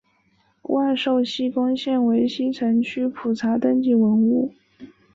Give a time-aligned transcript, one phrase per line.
[0.63, 4.51] 万寿西宫现为西城区普查登记文物。